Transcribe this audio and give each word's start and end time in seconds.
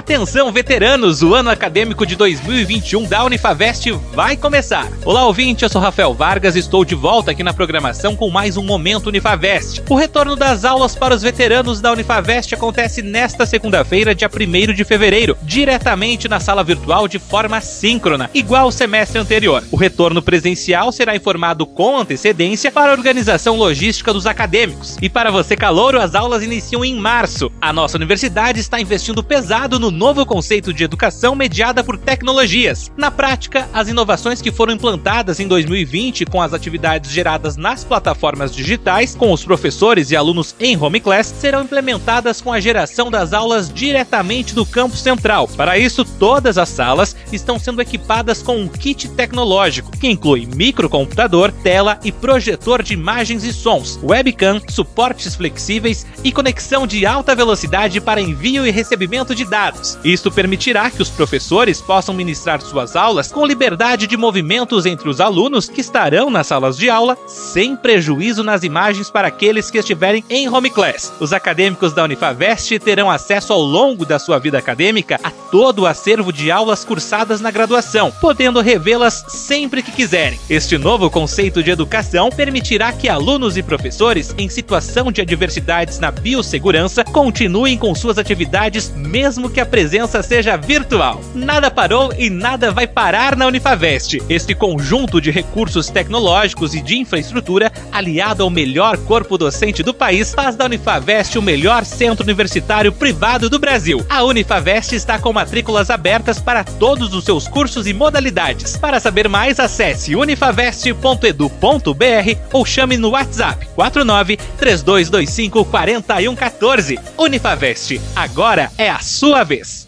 Atenção, 0.00 0.50
veteranos! 0.50 1.22
O 1.22 1.34
ano 1.34 1.50
acadêmico 1.50 2.06
de 2.06 2.16
2021 2.16 3.04
da 3.04 3.22
Unifavest 3.22 3.90
vai 4.14 4.34
começar. 4.34 4.88
Olá, 5.04 5.26
ouvinte, 5.26 5.62
eu 5.62 5.68
sou 5.68 5.78
Rafael 5.78 6.14
Vargas 6.14 6.56
e 6.56 6.58
estou 6.58 6.86
de 6.86 6.94
volta 6.94 7.32
aqui 7.32 7.42
na 7.42 7.52
programação 7.52 8.16
com 8.16 8.30
mais 8.30 8.56
um 8.56 8.62
Momento 8.62 9.08
Unifavest. 9.08 9.82
O 9.90 9.94
retorno 9.94 10.36
das 10.36 10.64
aulas 10.64 10.96
para 10.96 11.14
os 11.14 11.20
veteranos 11.20 11.82
da 11.82 11.92
Unifavest 11.92 12.54
acontece 12.54 13.02
nesta 13.02 13.44
segunda-feira, 13.44 14.14
dia 14.14 14.28
1 14.28 14.72
de 14.72 14.84
fevereiro, 14.84 15.36
diretamente 15.42 16.28
na 16.28 16.40
sala 16.40 16.64
virtual 16.64 17.06
de 17.06 17.18
forma 17.18 17.60
síncrona, 17.60 18.30
igual 18.32 18.64
ao 18.64 18.72
semestre 18.72 19.18
anterior. 19.18 19.62
O 19.70 19.76
retorno 19.76 20.22
presencial 20.22 20.90
será 20.92 21.14
informado 21.14 21.66
com 21.66 21.98
antecedência 21.98 22.72
para 22.72 22.90
a 22.90 22.94
organização 22.94 23.54
logística 23.54 24.14
dos 24.14 24.26
acadêmicos. 24.26 24.96
E 25.02 25.10
para 25.10 25.30
você 25.30 25.54
calouro, 25.54 26.00
as 26.00 26.14
aulas 26.14 26.42
iniciam 26.42 26.82
em 26.82 26.96
março. 26.96 27.52
A 27.60 27.70
nossa 27.70 27.98
universidade 27.98 28.60
está 28.60 28.80
investindo 28.80 29.22
pesado 29.22 29.78
no 29.78 29.89
novo 29.90 30.24
conceito 30.26 30.72
de 30.72 30.84
educação 30.84 31.34
mediada 31.34 31.82
por 31.82 31.98
tecnologias. 31.98 32.90
Na 32.96 33.10
prática, 33.10 33.68
as 33.72 33.88
inovações 33.88 34.40
que 34.40 34.52
foram 34.52 34.74
implantadas 34.74 35.40
em 35.40 35.48
2020 35.48 36.26
com 36.26 36.40
as 36.40 36.52
atividades 36.52 37.10
geradas 37.10 37.56
nas 37.56 37.84
plataformas 37.84 38.54
digitais, 38.54 39.14
com 39.14 39.32
os 39.32 39.44
professores 39.44 40.10
e 40.10 40.16
alunos 40.16 40.54
em 40.60 40.76
home 40.76 41.00
class, 41.00 41.26
serão 41.26 41.62
implementadas 41.62 42.40
com 42.40 42.52
a 42.52 42.60
geração 42.60 43.10
das 43.10 43.32
aulas 43.32 43.72
diretamente 43.72 44.54
do 44.54 44.66
campus 44.66 45.00
central. 45.00 45.48
Para 45.48 45.78
isso, 45.78 46.04
todas 46.04 46.58
as 46.58 46.68
salas 46.68 47.16
estão 47.32 47.58
sendo 47.58 47.80
equipadas 47.82 48.42
com 48.42 48.56
um 48.56 48.68
kit 48.68 49.08
tecnológico, 49.08 49.90
que 49.92 50.08
inclui 50.08 50.46
microcomputador, 50.46 51.52
tela 51.52 51.98
e 52.04 52.12
projetor 52.12 52.82
de 52.82 52.94
imagens 52.94 53.44
e 53.44 53.52
sons, 53.52 53.98
webcam, 54.02 54.60
suportes 54.68 55.34
flexíveis 55.34 56.06
e 56.22 56.32
conexão 56.32 56.86
de 56.86 57.06
alta 57.06 57.34
velocidade 57.34 58.00
para 58.00 58.20
envio 58.20 58.66
e 58.66 58.70
recebimento 58.70 59.34
de 59.34 59.44
dados 59.44 59.79
dados. 59.80 59.98
Isto 60.04 60.30
permitirá 60.30 60.90
que 60.90 61.02
os 61.02 61.08
professores 61.08 61.80
possam 61.80 62.14
ministrar 62.14 62.60
suas 62.60 62.94
aulas 62.94 63.32
com 63.32 63.46
liberdade 63.46 64.06
de 64.06 64.16
movimentos 64.16 64.86
entre 64.86 65.08
os 65.08 65.20
alunos 65.20 65.68
que 65.68 65.80
estarão 65.80 66.30
nas 66.30 66.46
salas 66.46 66.76
de 66.76 66.88
aula, 66.88 67.16
sem 67.26 67.74
prejuízo 67.74 68.44
nas 68.44 68.62
imagens 68.62 69.10
para 69.10 69.28
aqueles 69.28 69.70
que 69.70 69.78
estiverem 69.78 70.24
em 70.28 70.48
home 70.48 70.70
class. 70.70 71.12
Os 71.18 71.32
acadêmicos 71.32 71.92
da 71.92 72.04
Unifavest 72.04 72.78
terão 72.78 73.10
acesso 73.10 73.52
ao 73.52 73.60
longo 73.60 74.04
da 74.04 74.18
sua 74.18 74.38
vida 74.38 74.58
acadêmica 74.58 75.18
a 75.22 75.30
todo 75.30 75.80
o 75.80 75.86
acervo 75.86 76.32
de 76.32 76.50
aulas 76.50 76.84
cursadas 76.84 77.40
na 77.40 77.50
graduação, 77.50 78.12
podendo 78.20 78.60
revê-las 78.60 79.24
sempre 79.28 79.82
que 79.82 79.92
quiserem. 79.92 80.38
Este 80.48 80.76
novo 80.76 81.10
conceito 81.10 81.62
de 81.62 81.70
educação 81.70 82.30
permitirá 82.30 82.92
que 82.92 83.08
alunos 83.08 83.56
e 83.56 83.62
professores 83.62 84.34
em 84.36 84.48
situação 84.48 85.10
de 85.10 85.20
adversidades 85.20 85.98
na 85.98 86.10
biossegurança 86.10 87.04
continuem 87.04 87.78
com 87.78 87.94
suas 87.94 88.18
atividades 88.18 88.90
mesmo 88.90 89.48
que 89.48 89.59
que 89.60 89.62
a 89.62 89.66
presença 89.66 90.22
seja 90.22 90.56
virtual. 90.56 91.20
Nada 91.34 91.70
parou 91.70 92.14
e 92.16 92.30
nada 92.30 92.70
vai 92.70 92.86
parar 92.86 93.36
na 93.36 93.46
Unifavest. 93.46 94.16
Este 94.26 94.54
conjunto 94.54 95.20
de 95.20 95.30
recursos 95.30 95.90
tecnológicos 95.90 96.74
e 96.74 96.80
de 96.80 96.96
infraestrutura, 96.96 97.70
aliado 97.92 98.42
ao 98.42 98.48
melhor 98.48 98.96
corpo 98.96 99.36
docente 99.36 99.82
do 99.82 99.92
país, 99.92 100.32
faz 100.32 100.56
da 100.56 100.64
Unifavest 100.64 101.36
o 101.36 101.42
melhor 101.42 101.84
centro 101.84 102.24
universitário 102.24 102.90
privado 102.90 103.50
do 103.50 103.58
Brasil. 103.58 104.02
A 104.08 104.24
Unifavest 104.24 104.94
está 104.94 105.18
com 105.18 105.30
matrículas 105.30 105.90
abertas 105.90 106.40
para 106.40 106.64
todos 106.64 107.12
os 107.12 107.24
seus 107.24 107.46
cursos 107.46 107.86
e 107.86 107.92
modalidades. 107.92 108.78
Para 108.78 108.98
saber 108.98 109.28
mais, 109.28 109.60
acesse 109.60 110.16
unifavest.edu.br 110.16 112.38
ou 112.50 112.64
chame 112.64 112.96
no 112.96 113.10
WhatsApp 113.10 113.68
49 113.74 114.38
3225 114.56 115.66
4114. 115.66 116.98
Unifavest, 117.18 118.00
agora 118.16 118.70
é 118.78 118.88
a 118.88 119.00
sua 119.00 119.49
vez. 119.50 119.70